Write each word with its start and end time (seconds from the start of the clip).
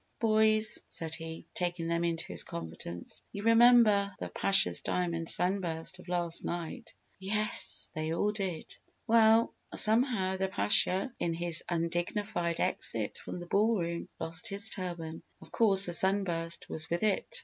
"Boys," 0.19 0.79
said 0.87 1.13
he, 1.13 1.45
taking 1.53 1.87
them 1.87 2.03
into 2.03 2.25
his 2.25 2.43
confidence, 2.43 3.21
"you 3.31 3.43
remember 3.43 4.15
the 4.17 4.29
Pasha's 4.29 4.81
diamond 4.81 5.29
sunburst 5.29 5.99
of 5.99 6.07
last 6.07 6.43
night?" 6.43 6.95
Yes, 7.19 7.91
they 7.93 8.11
all 8.11 8.31
did. 8.31 8.75
"Well, 9.05 9.53
somehow, 9.75 10.37
the 10.37 10.47
Pasha 10.47 11.13
in 11.19 11.35
his 11.35 11.63
undignified 11.69 12.59
exit 12.59 13.19
from 13.19 13.39
the 13.39 13.45
ball 13.45 13.77
room 13.79 14.09
lost 14.19 14.47
his 14.49 14.71
turban. 14.71 15.21
Of 15.39 15.51
course 15.51 15.85
the 15.85 15.93
sunburst 15.93 16.67
was 16.67 16.89
with 16.89 17.03
it. 17.03 17.37